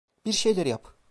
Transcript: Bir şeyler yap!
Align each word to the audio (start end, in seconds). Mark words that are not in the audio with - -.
Bir 0.25 0.33
şeyler 0.33 0.65
yap! 0.65 0.93